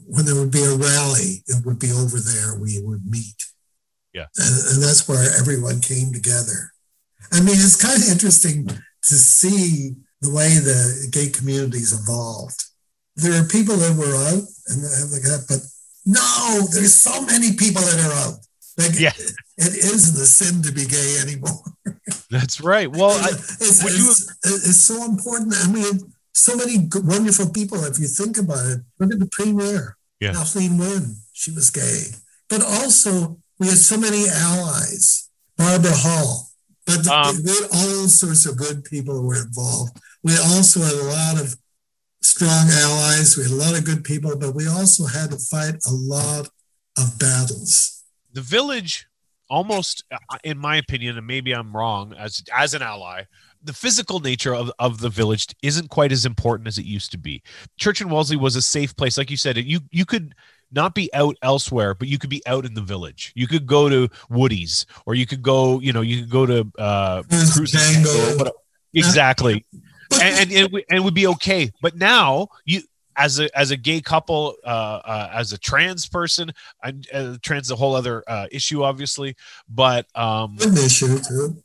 [0.08, 2.60] When there would be a rally, it would be over there.
[2.60, 3.36] We would meet.
[4.14, 4.28] Yeah.
[4.38, 6.72] And, and that's where everyone came together.
[7.32, 12.64] I mean, it's kind of interesting to see the way the gay communities evolved.
[13.16, 14.82] There are people that were out and
[15.12, 15.60] like that, but
[16.06, 18.40] no, there's so many people that are out.
[18.78, 19.14] Like, Yeah.
[19.58, 21.64] it isn't a sin to be gay anymore.
[22.30, 22.92] That's right.
[22.92, 25.54] Well, I, it's, it's, it's so important.
[25.64, 26.00] I mean,
[26.36, 27.84] so many wonderful people.
[27.86, 30.34] If you think about it, look at the premier, Yeah.
[30.34, 31.16] Kathleen Wynne.
[31.34, 32.02] She was gay,
[32.52, 35.30] but also we had so many allies.
[35.58, 36.52] Barbara Hall,
[36.86, 39.98] but Um, we had all sorts of good people who were involved.
[40.22, 41.56] We also had a lot of
[42.22, 43.38] strong allies.
[43.38, 46.50] We had a lot of good people, but we also had to fight a lot
[46.98, 48.04] of battles.
[48.34, 49.08] the village
[49.50, 53.22] almost uh, in my opinion and maybe i'm wrong as as an ally
[53.66, 57.18] the physical nature of, of the village isn't quite as important as it used to
[57.18, 57.42] be
[57.78, 60.34] church and wellesley was a safe place like you said you you could
[60.72, 63.88] not be out elsewhere but you could be out in the village you could go
[63.90, 67.72] to woody's or you could go you know you could go to uh Crews Crews
[67.72, 68.10] Tango.
[68.34, 68.56] or whatever.
[68.94, 69.66] exactly
[70.14, 72.82] and, and, and, it would- and it would be okay but now you
[73.18, 76.52] as a as a gay couple, uh, uh, as a trans person,
[76.84, 79.38] I'm uh, trans is a whole other uh, issue, obviously,
[79.70, 81.64] but um, An issue too.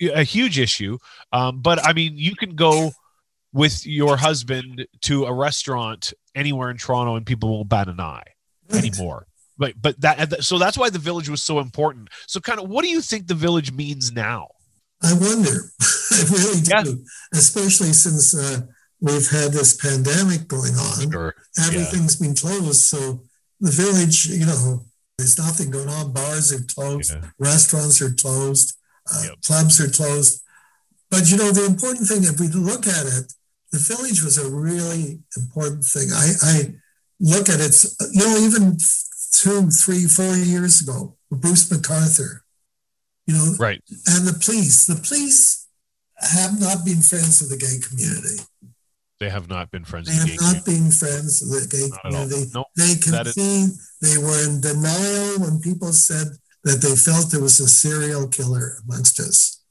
[0.00, 0.98] A huge issue.
[1.32, 2.92] Um, but I mean, you can go
[3.52, 8.24] with your husband to a restaurant anywhere in Toronto, and people won't bat an eye
[8.68, 8.84] Right.
[8.84, 9.26] anymore.
[9.56, 12.08] But but that so that's why the village was so important.
[12.26, 14.48] So kind of, what do you think the village means now?
[15.02, 15.70] I wonder.
[16.12, 16.94] I really do, Yeah.
[17.34, 18.62] especially since uh,
[19.00, 21.10] we've had this pandemic going on.
[21.12, 21.34] Sure.
[21.66, 23.22] Everything's been closed, so
[23.60, 24.84] the village, you know,
[25.18, 26.12] there's nothing going on.
[26.12, 27.28] Bars are closed, Yeah.
[27.38, 28.76] restaurants are closed,
[29.22, 29.42] Yep.
[29.44, 30.42] clubs are closed.
[31.10, 33.32] But you know, the important thing, if we look at it,
[33.72, 36.08] the village was a really important thing.
[36.12, 36.74] I, I
[37.20, 37.74] look at it,
[38.12, 38.76] you know, even
[39.32, 42.40] two, three, four years ago, Bruce McArthur,
[43.26, 43.82] you know, Right.
[44.06, 44.86] and the police.
[44.86, 45.66] The police
[46.18, 48.42] have not been friends of the gay community.
[49.20, 50.08] They have not been friends.
[50.08, 52.50] They with have the not been friends of the gay Not community.
[52.54, 52.66] Nope.
[52.76, 53.98] They That is-.
[54.00, 56.26] They were in denial when people said
[56.64, 59.62] that they felt there was a serial killer amongst us,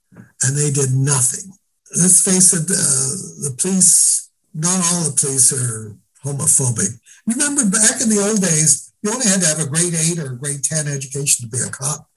[0.41, 1.51] and they did nothing.
[1.95, 6.99] Let's face it, uh, the police, not all the police are homophobic.
[7.27, 10.33] Remember back in the old days, you only had to have a grade eight or
[10.33, 12.07] a grade 10 education to be a cop.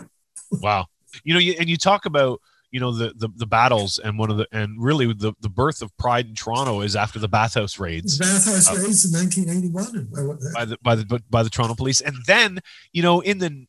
[0.51, 0.87] Wow.
[1.25, 2.41] You know, you, and you talk about
[2.73, 5.81] you know the, the the battles and one of the and really the the birth
[5.83, 10.53] of pride in Toronto is after the bathhouse The raids bathhouse Uh, raids in 1981.
[10.53, 12.59] by the by the by the Toronto police, and then
[12.93, 13.67] you know in the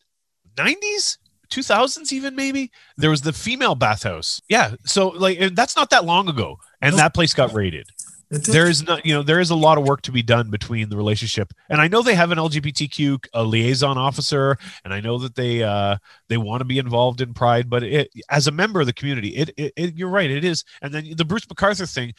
[0.57, 1.17] nineties.
[1.49, 6.03] 2000s even maybe there was the female bathhouse yeah so like and that's not that
[6.03, 6.97] long ago and No.
[6.97, 7.87] that place got raided
[8.29, 10.89] there is not you know there is a lot of work to be done between
[10.89, 15.17] the relationship and i know they have an lgbtq a liaison officer and i know
[15.17, 15.95] that they uh
[16.27, 19.29] they want to be involved in pride but it as a member of the community
[19.29, 22.11] it, it, it you're right it is and then the bruce mcarthur thing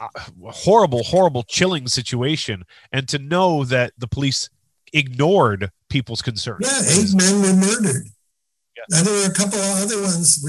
[0.00, 0.08] uh,
[0.50, 4.48] horrible horrible chilling situation and to know that the police
[4.94, 8.06] ignored people's concerns Yeah, eight men were murdered.
[8.76, 8.98] Yeah.
[8.98, 10.44] And there were a couple of other ones.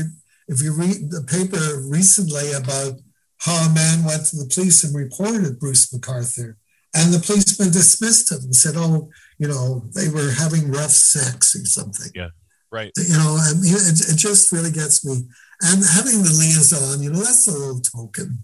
[0.48, 2.94] If you read the paper recently about
[3.40, 6.56] how a man went to the police and reported Bruce McArthur,
[6.96, 11.56] and the policeman dismissed him and said, "Oh, you know, they were having rough sex
[11.56, 12.30] or something." Yeah,
[12.72, 15.28] right You know, and it, it just really gets me.
[15.62, 18.44] And having the liaison, you know, that's a little token.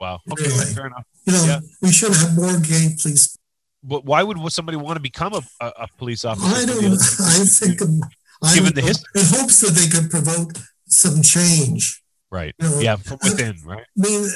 [0.00, 0.74] wow okay Really?
[0.74, 1.60] fair enough You know, Yeah.
[1.82, 3.36] we should have more gay police.
[3.84, 6.84] But why would somebody want to become a, a, a police officer I don't.
[6.84, 7.82] I think.
[7.82, 8.00] um,
[8.42, 9.10] I Given the history.
[9.20, 10.52] in hopes that they could provoke
[10.88, 12.02] some change.
[12.30, 14.28] right You know, yeah from within right I mean,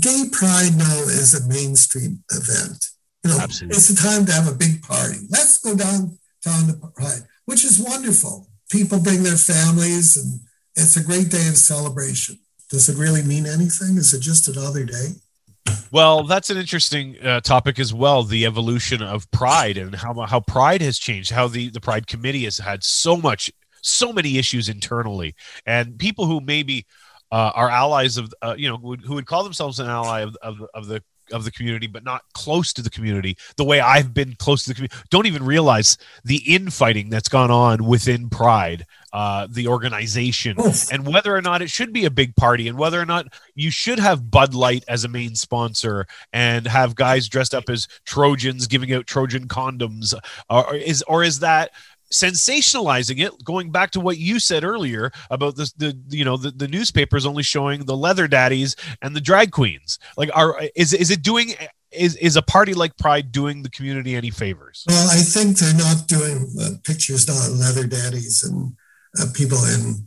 [0.00, 2.84] gay pride now is a mainstream event.
[3.24, 3.76] You know, Absolutely.
[3.76, 5.18] it's a time to have a big party.
[5.30, 8.46] Let's go down down to pride, which is wonderful.
[8.70, 10.40] People bring their families, and
[10.76, 12.38] it's a great day of celebration.
[12.70, 13.96] Does it really mean anything?
[13.96, 15.08] Is it just another day?
[15.92, 18.22] Well, that's an interesting uh, topic as well.
[18.22, 21.30] The evolution of Pride and how how Pride has changed.
[21.30, 23.52] How the the Pride Committee has had so much,
[23.82, 26.86] so many issues internally, and people who maybe
[27.32, 30.20] uh, are allies of, uh, you know, who would, who would call themselves an ally
[30.20, 33.36] of, of of the of the community, but not close to the community.
[33.56, 37.50] The way I've been close to the community, don't even realize the infighting that's gone
[37.50, 42.10] on within Pride, uh, the organization Oh, and whether or not it should be a
[42.10, 46.06] big party and whether or not you should have Bud Light as a main sponsor
[46.32, 50.14] and have guys dressed up as Trojans giving out Trojan condoms
[50.50, 51.70] or is or is that
[52.12, 56.50] sensationalizing it going back to what you said earlier about this the you know the,
[56.50, 61.10] the newspapers only showing the leather daddies and the drag queens like are is is
[61.10, 61.52] it doing
[61.90, 65.74] is is a party like pride doing the community any favors well, I think they're
[65.74, 68.72] not doing uh, pictures of leather daddies and
[69.18, 70.06] uh, people in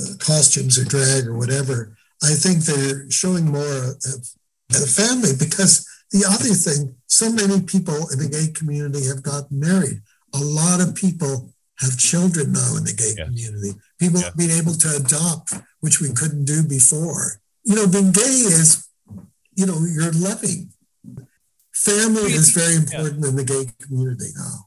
[0.00, 1.96] uh, costumes or drag or whatever.
[2.22, 4.28] I think they're showing more of, of
[4.68, 9.60] the family because the other thing, so many people in the gay community have gotten
[9.60, 10.02] married.
[10.34, 13.26] A lot of people have children now in the gay Yeah.
[13.26, 13.72] community.
[13.98, 14.30] People Yeah.
[14.36, 17.40] being able to adopt, which we couldn't do before.
[17.64, 18.86] You know, being gay is,
[19.54, 20.72] you know, you're loving.
[21.74, 24.66] Family is very important in the gay community now.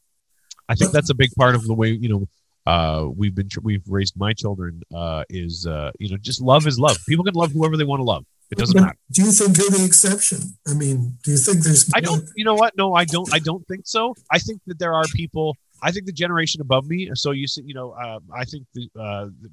[0.69, 2.27] I think that's a big part of the way you know
[2.65, 6.79] uh, we've been we've raised my children uh, is uh, you know just love is
[6.79, 6.97] love.
[7.09, 8.25] People can love whoever they want to love.
[8.51, 8.97] It doesn't matter.
[9.11, 10.39] Do you think you're the exception?
[10.67, 11.89] I mean, do you think there's?
[11.95, 12.27] I don't.
[12.35, 12.75] You know what?
[12.77, 13.33] No, I don't.
[13.33, 14.13] I don't think so.
[14.29, 15.55] I think that there are people.
[15.81, 17.09] I think the generation above me.
[17.15, 19.49] So you see, you know, uh, I think the, uh, the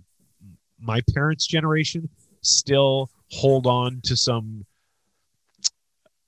[0.81, 2.09] my parents' generation
[2.43, 4.65] still hold on to some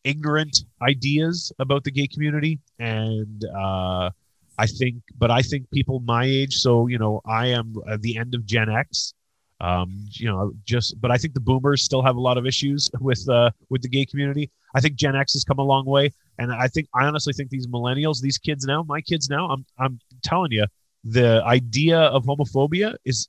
[0.05, 4.11] ignorant ideas about the gay community, and uh,
[4.59, 6.57] I think, but I think people my age.
[6.59, 9.15] So you know, I am at the end of Gen X.
[9.61, 12.91] Um, you know, just but I think the boomers still have a lot of issues
[13.01, 14.51] with uh, with the gay community.
[14.75, 17.51] I think Gen X has come a long way, and I think I honestly think
[17.51, 20.67] these millennials, these kids now, my kids now, I'm I'm telling you,
[21.05, 23.29] the idea of homophobia is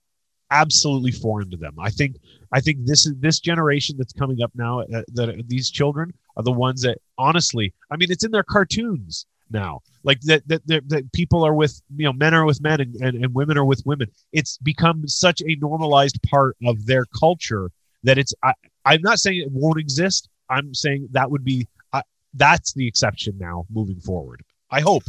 [0.52, 1.76] absolutely foreign to them.
[1.80, 2.18] I think
[2.52, 6.44] I think this is this generation that's coming up now uh, that these children are
[6.44, 10.90] the ones that honestly, I mean, it's in their cartoons now like that, that that,
[10.90, 13.66] that people are with you know men are with men and, and, and women are
[13.66, 17.72] with women it's become such a normalized part of their culture
[18.04, 18.54] that it's I,
[18.86, 22.02] i'm not saying it won't exist i'm saying that would be I,
[22.34, 25.04] that's the exception now moving forward i hope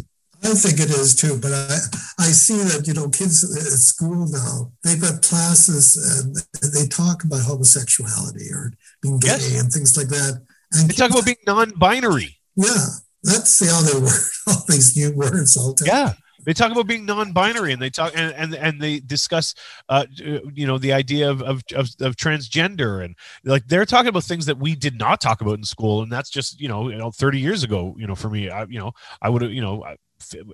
[0.44, 1.78] I think it is too, but I,
[2.18, 6.34] I see that, you know, kids at school now, they've got classes and
[6.74, 9.60] they talk about homosexuality or being gay yes.
[9.60, 10.42] and things like that.
[10.72, 12.38] And they talk about being non binary.
[12.56, 12.86] Yeah.
[13.22, 14.20] That's the other word.
[14.48, 15.94] All these new words all the time.
[15.94, 16.12] Yeah.
[16.44, 19.54] They talk about being non-binary, and they talk and and, and they discuss,
[19.88, 24.24] uh, you know, the idea of, of of of transgender, and like they're talking about
[24.24, 26.98] things that we did not talk about in school, and that's just you know, you
[26.98, 29.60] know, thirty years ago, you know, for me, I, you know, I would have, you
[29.60, 29.84] know,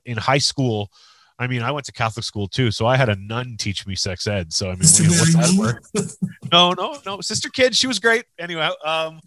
[0.05, 0.91] in high school,
[1.39, 3.95] I mean, I went to Catholic school too, so I had a nun teach me
[3.95, 4.53] sex ed.
[4.53, 6.09] So I mean, you know, what's that word?
[6.53, 8.25] no, no, no, sister kid, she was great.
[8.39, 9.21] Anyway, um,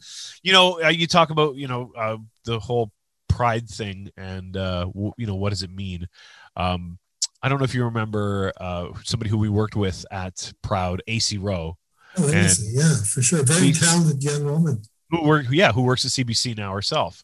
[0.44, 2.92] you know, uh, you talk about you know uh, the whole
[3.32, 6.08] pride thing and uh, w- you know what does it mean?
[6.56, 7.00] Um,
[7.44, 11.38] i don't know if you remember uh, somebody who we worked with at proud ac
[11.38, 11.78] rowe.
[12.18, 13.44] Oh, and yeah for sure.
[13.44, 14.82] Very talented young woman.
[15.10, 17.24] Who work, yeah who works at cbc now herself.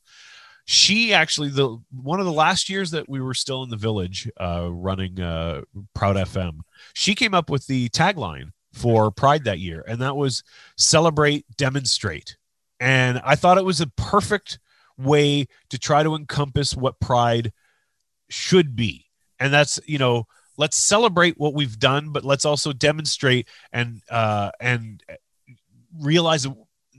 [0.66, 4.30] She actually the one of the last years that we were still in the village
[4.40, 5.62] uh, running uh,
[5.94, 6.60] proud fm
[6.94, 10.44] she came up with the tagline for pride that year and that was
[10.78, 12.38] celebrate demonstrate.
[12.80, 14.60] And i thought it was a perfect
[14.98, 17.54] way to try to encompass what pride
[18.30, 19.06] should be.
[19.40, 24.52] And that's, you know, let's celebrate what we've done, but let's also demonstrate and uh
[24.60, 25.04] and
[26.00, 26.48] realize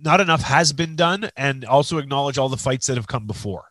[0.01, 3.65] not enough has been done and also acknowledge all the fights that have come before.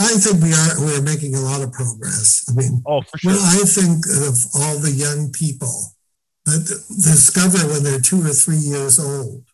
[0.00, 2.44] I think we are we're making a lot of progress.
[2.48, 3.32] I mean, oh, for sure.
[3.32, 5.92] When I think of all the young people
[6.44, 9.44] that discover when they're two or three years old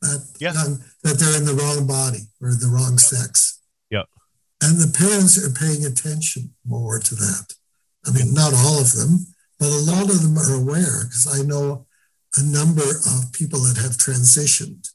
[0.00, 0.52] that yeah.
[0.52, 3.60] young, that they're in the wrong body or the wrong sex.
[3.90, 4.04] Yeah.
[4.62, 7.54] And the parents are paying attention more to that.
[8.06, 9.26] I mean, not all of them,
[9.58, 11.86] but a lot of them are aware because I know
[12.36, 14.88] a number of people that have transitioned.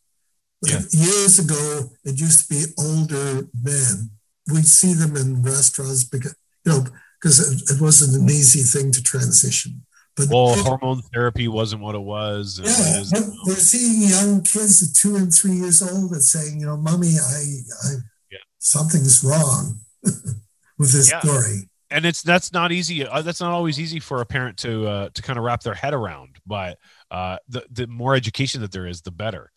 [0.65, 0.79] Yeah.
[0.91, 4.11] Years ago, it used to be older men.
[4.51, 6.35] We'd see them in restaurants because,
[6.65, 6.85] you know,
[7.19, 9.85] because it, it wasn't an easy thing to transition.
[10.15, 12.59] But well, hormone therapy wasn't what it was.
[12.63, 16.59] Yeah, it but we're seeing young kids at two and three years old that saying,
[16.59, 17.41] you know, mommy, I,
[17.83, 17.93] I
[18.31, 18.37] yeah.
[18.59, 21.19] something's wrong with this yeah.
[21.19, 21.69] story.
[21.89, 23.07] And it's that's not easy.
[23.07, 25.73] Uh, that's not always easy for a parent to uh, to kind of wrap their
[25.73, 26.37] head around.
[26.45, 26.77] But
[27.09, 29.51] uh, the the more education that there is, the better.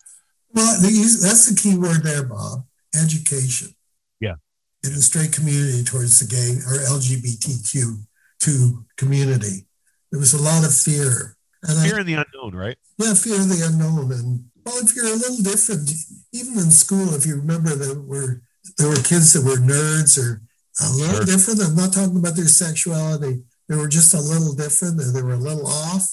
[0.55, 2.65] Well, that's the key word there, Bob.
[2.95, 3.75] Education.
[4.21, 4.37] Yeah.
[4.85, 8.07] In the straight community towards the gay or LGBTQ
[8.39, 9.66] two community
[10.11, 11.37] there was a lot of fear.
[11.63, 12.77] And fear I, in the unknown, right?
[12.99, 14.13] Yeah, fear of the unknown.
[14.13, 15.91] And well, if you're a little different,
[16.33, 18.43] even in school, if you remember that were
[18.79, 20.43] there were kids that were nerds or
[20.81, 21.25] a little sure.
[21.25, 21.63] different.
[21.63, 23.43] I'm not talking about their sexuality.
[23.69, 26.09] They were just a little different or they were a little off.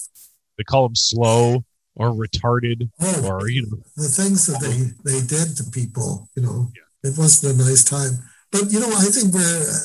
[0.56, 1.64] They call them slow
[1.96, 6.42] or retarded oh, or you know the things that they they did to people you
[6.42, 7.10] know yeah.
[7.10, 8.18] it wasn't a nice time
[8.50, 9.78] but you know i think we're uh,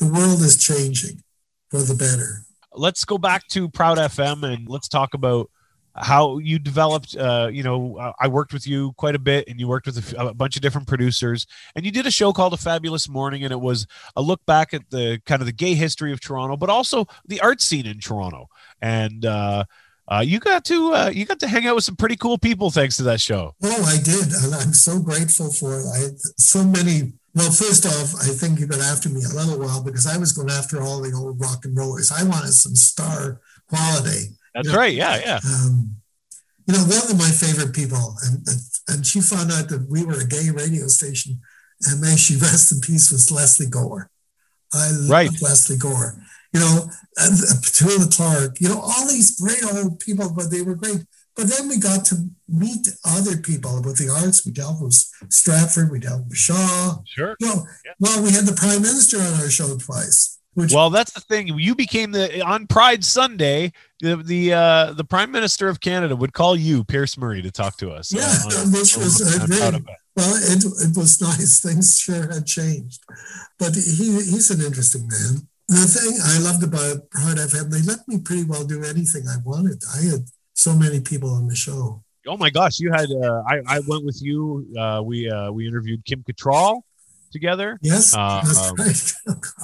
[0.00, 1.22] the world is changing
[1.70, 2.44] for the better
[2.76, 5.50] let's go back to Proud FM and let's talk about
[5.98, 9.66] how you developed uh, you know i worked with you quite a bit and you
[9.66, 13.08] worked with a, bunch of different producers and you did a show called a fabulous
[13.08, 16.20] morning and it was a look back at the kind of the gay history of
[16.20, 18.46] toronto but also the art scene in toronto
[18.82, 19.64] and uh,
[20.08, 22.70] uh, you got to uh, you got to hang out with some pretty cool people
[22.70, 23.54] thanks to that show.
[23.62, 25.84] Oh, I did, and I'm so grateful for it.
[25.84, 29.84] I so many well, first off, I think you've been after me a little while
[29.84, 32.10] because I was going after all the old rock and rollers.
[32.10, 34.32] I wanted some star quality.
[34.54, 34.78] That's you know?
[34.78, 34.94] right.
[34.94, 35.40] Yeah, yeah.
[35.44, 35.96] Um,
[36.66, 38.48] you know, one of my favorite people, and,
[38.88, 41.38] and she found out that we were a gay radio station,
[41.82, 44.10] and may she rest in peace, was Lesley Gore.
[44.72, 45.42] I love right.
[45.42, 46.16] Lesley Gore.
[46.54, 48.62] You know, and Petula Clark.
[48.62, 51.04] You know, all these great old people, but they were great.
[51.36, 52.16] But then we got to
[52.48, 54.46] meet other people with the arts.
[54.46, 54.94] We dealt with
[55.28, 56.96] Stratford, we dealt with Shaw.
[57.04, 57.36] Sure.
[57.38, 57.92] You know, yeah.
[58.00, 60.38] Well, we had the Prime Minister on our show twice.
[60.54, 61.48] Which, well, that's the thing.
[61.48, 63.72] You became the on Pride Sunday.
[64.00, 67.76] The the uh, the Prime Minister of Canada would call you, Pierce Murray, to talk
[67.76, 68.10] to us.
[68.10, 69.78] Yeah, uh, which was uh,
[70.16, 71.60] well, it, it was nice.
[71.62, 73.04] Things sure had changed,
[73.58, 75.46] but he he's an interesting man.
[75.68, 79.36] The thing I loved about Pride FM, they let me pretty well do anything I
[79.44, 79.82] wanted.
[79.92, 80.24] I had
[80.56, 82.02] so many people on the show.
[82.26, 84.66] Oh my gosh, you had uh, I I went with you.
[84.76, 86.80] Uh, we uh, we interviewed Kim Cattrall
[87.30, 87.78] together.
[87.82, 89.12] Yes, Uh, um, right.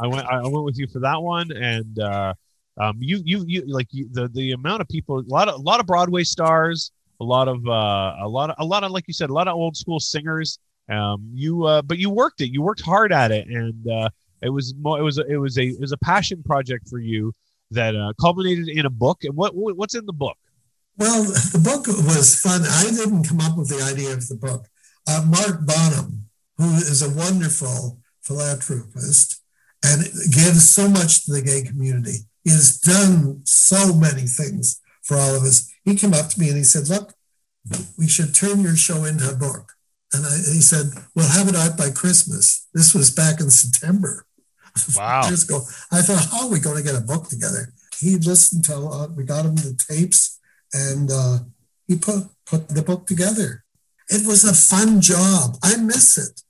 [0.01, 2.35] I went I went with you for that one, and uh,
[2.79, 5.63] um, you you you like you, the the amount of people, a lot of a
[5.63, 9.05] lot of Broadway stars, a lot of uh, a lot of a lot of like
[9.09, 10.59] you said, a lot of old school singers.
[10.89, 14.09] Um, you uh, but you worked it, you worked hard at it, and uh,
[14.43, 16.99] it was mo- it was a, it was a it was a passion project for
[17.01, 17.33] you
[17.73, 19.25] that uh, culminated in a book.
[19.25, 20.37] And what- what's in the book?
[20.97, 22.63] Well, the book was fun.
[22.65, 24.67] I didn't come up with the idea of the book.
[25.09, 26.29] Uh, Mark Bonham,
[26.59, 29.41] who is a wonderful philanthropist
[29.83, 35.17] and gives so much to the gay community, he has done so many things for
[35.17, 35.71] all of us.
[35.85, 37.15] He came up to me and he said, Look,
[37.99, 39.73] we should turn your show into a book.
[40.13, 42.69] And I, he said, We'll have it out by Christmas.
[42.75, 44.27] This was back in September.
[44.97, 45.29] Wow.
[45.29, 45.61] years ago.
[45.91, 47.75] I thought, how are we going to get a book together?
[47.99, 50.32] He listened to, uh, we got him the tapes
[50.73, 51.39] and uh,
[51.87, 53.65] he put, put the book together.
[54.09, 55.57] It was a fun job.
[55.63, 56.41] I miss it.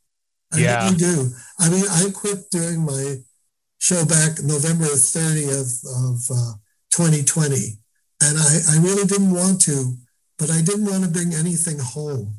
[0.53, 0.85] I Yeah.
[0.85, 1.31] really do.
[1.59, 3.17] I mean, I quit doing my
[3.79, 6.53] show back November 30th of uh,
[6.91, 7.79] 2020.
[8.23, 9.97] And I, I really didn't want to,
[10.39, 12.37] but I didn't want to bring anything home.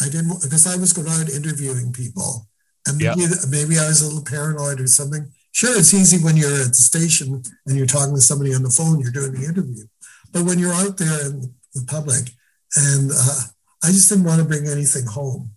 [0.00, 2.46] I didn't, because I was going out interviewing people.
[2.86, 5.32] And maybe, maybe I was a little paranoid or something.
[5.52, 8.70] Sure, it's easy when you're at the station and you're talking to somebody on the
[8.70, 9.84] phone, you're doing the interview.
[10.32, 12.30] But when you're out there in the public,
[12.76, 13.40] and uh,
[13.82, 15.50] I just didn't want to bring anything home.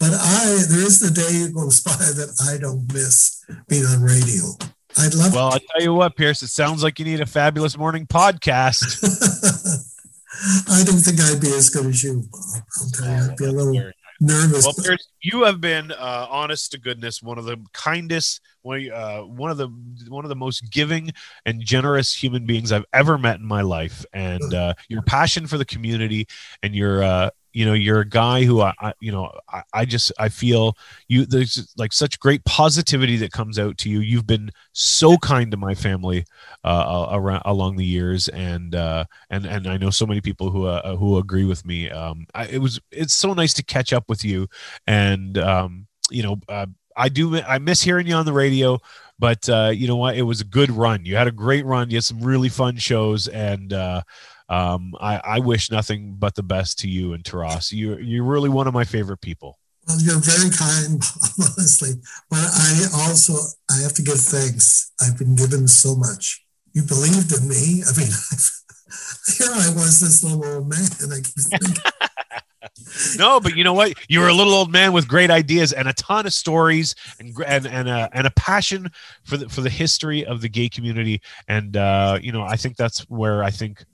[0.00, 4.42] But I, there isn't a day goes by that I don't miss being on radio.
[4.98, 5.34] I'd love.
[5.34, 6.42] Well, I'll tell you what, Pierce.
[6.42, 8.82] It sounds like you need a fabulous morning podcast.
[10.68, 12.62] I don't think I'd be as good as you, Bob.
[12.80, 14.64] I'll tell you, I'd be a little nervous.
[14.64, 19.20] Well, Pierce, you have been uh, honest to goodness, one of the kindest, one, uh,
[19.20, 19.68] one of the
[20.08, 21.12] one of the most giving
[21.46, 24.04] and generous human beings I've ever met in my life.
[24.12, 26.26] And uh, your passion for the community,
[26.62, 29.84] and your uh, you know, you're a guy who I, I you know, I, I
[29.84, 30.76] just I feel
[31.08, 31.26] you.
[31.26, 34.00] There's like such great positivity that comes out to you.
[34.00, 36.24] You've been so kind to my family
[36.64, 40.66] uh, around along the years, and uh, and and I know so many people who
[40.66, 41.90] uh, who agree with me.
[41.90, 44.48] Um, I, it was it's so nice to catch up with you,
[44.86, 46.66] and um, you know, uh,
[46.96, 48.78] I do I miss hearing you on the radio,
[49.18, 50.16] but uh, you know what?
[50.16, 51.04] It was a good run.
[51.04, 51.90] You had a great run.
[51.90, 54.02] You had some really fun shows, and uh,
[54.48, 57.72] um, I, I wish nothing but the best to you and Taras.
[57.72, 59.58] You you're really one of my favorite people.
[59.86, 61.02] Well, you're very kind,
[61.38, 61.92] honestly.
[62.30, 63.34] But I also
[63.70, 64.92] I have to give thanks.
[65.00, 66.44] I've been given so much.
[66.72, 67.82] You believed in me.
[67.86, 68.10] I mean,
[69.38, 70.88] here I was, this little old man.
[71.12, 71.82] I keep thinking,
[73.16, 73.94] No, but you know what?
[74.08, 77.32] You were a little old man with great ideas and a ton of stories and
[77.46, 78.90] and and a, and a passion
[79.22, 81.20] for the for the history of the gay community.
[81.46, 83.84] And uh, you know, I think that's where I think,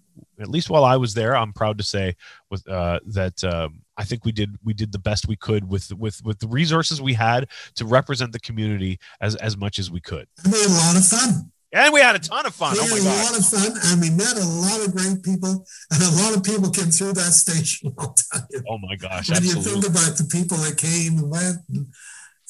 [0.40, 2.16] at least while I was there, I'm proud to say
[2.50, 5.92] with uh, that um, I think we did we did the best we could with
[5.92, 10.00] with with the resources we had to represent the community as as much as we
[10.00, 10.26] could.
[10.44, 11.49] we had a lot of fun.
[11.72, 12.72] And we had a ton of fun.
[12.74, 13.30] We Oh had my a god!
[13.30, 16.42] lot of fun, and we met a lot of great people, and a lot of
[16.42, 17.94] people came through that station.
[17.98, 18.62] I'll tell you.
[18.68, 19.30] Oh my gosh!
[19.30, 21.86] when you think about the people that came and went and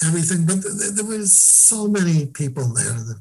[0.06, 3.20] everything, but th- there was so many people there that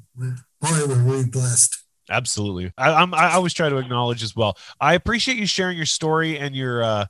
[0.62, 1.84] boy, were we blessed.
[2.10, 2.72] Absolutely.
[2.78, 4.58] I, I'm, I always try to acknowledge as well.
[4.82, 7.06] I appreciate you sharing your story and your uh,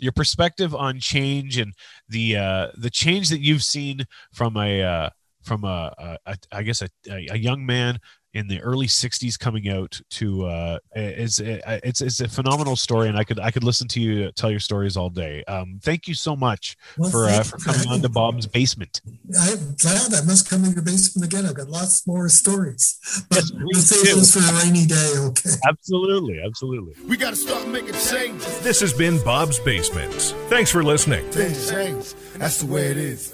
[0.00, 1.74] your perspective on change and
[2.08, 5.10] the uh, the change that you've seen from a uh,
[5.42, 7.98] from a, a, a I guess a, a young man
[8.34, 13.18] in the early 60s coming out to uh is it's it's a phenomenal story and
[13.18, 16.14] i could i could listen to you tell your stories all day um thank you
[16.14, 19.00] so much Well, for uh, for coming on to bob's basement
[19.38, 21.46] I'm glad I must come in your basement again.
[21.46, 22.98] I've got lots more stories.
[23.30, 24.14] But Yes, we'll save do.
[24.16, 25.50] those for a rainy day, okay?
[25.66, 28.60] absolutely absolutely We gotta start making changes.
[28.60, 30.12] This has been Bob's Basement.
[30.48, 31.24] Thanks for listening.
[31.30, 32.14] Things change.
[32.38, 33.32] That's the way it is.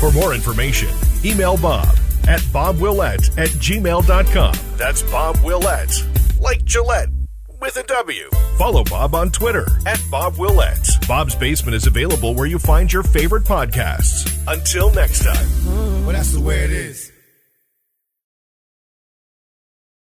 [0.00, 0.88] For more information,
[1.24, 1.94] email Bob
[2.28, 4.54] at bobwillette at gmail.com.
[4.76, 7.08] That's Bob Willette, like Gillette,
[7.60, 8.28] with a W.
[8.58, 11.06] Follow Bob on Twitter at Bob Willette.
[11.08, 14.26] Bob's Basement is available where you find your favorite podcasts.
[14.46, 16.04] Until next time.
[16.04, 17.09] Well, that's the way it is.